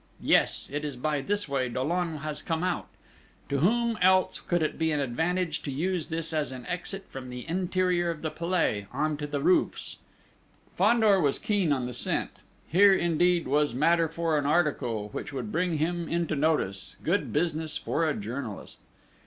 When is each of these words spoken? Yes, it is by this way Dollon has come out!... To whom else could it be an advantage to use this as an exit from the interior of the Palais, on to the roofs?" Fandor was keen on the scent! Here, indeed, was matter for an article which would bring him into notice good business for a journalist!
Yes, 0.23 0.67
it 0.73 0.83
is 0.83 0.95
by 0.97 1.21
this 1.21 1.47
way 1.47 1.69
Dollon 1.69 2.17
has 2.21 2.41
come 2.41 2.63
out!... 2.63 2.87
To 3.49 3.59
whom 3.59 3.99
else 4.01 4.39
could 4.39 4.63
it 4.63 4.79
be 4.79 4.91
an 4.91 4.99
advantage 4.99 5.61
to 5.61 5.71
use 5.71 6.07
this 6.07 6.33
as 6.33 6.51
an 6.51 6.65
exit 6.65 7.05
from 7.11 7.29
the 7.29 7.47
interior 7.47 8.09
of 8.09 8.23
the 8.23 8.31
Palais, 8.31 8.87
on 8.91 9.15
to 9.17 9.27
the 9.27 9.39
roofs?" 9.41 9.97
Fandor 10.75 11.21
was 11.21 11.37
keen 11.37 11.71
on 11.71 11.85
the 11.85 11.93
scent! 11.93 12.31
Here, 12.67 12.95
indeed, 12.95 13.47
was 13.47 13.75
matter 13.75 14.07
for 14.07 14.39
an 14.39 14.47
article 14.47 15.09
which 15.09 15.31
would 15.33 15.51
bring 15.51 15.77
him 15.77 16.09
into 16.09 16.35
notice 16.35 16.95
good 17.03 17.31
business 17.31 17.77
for 17.77 18.09
a 18.09 18.15
journalist! 18.15 18.79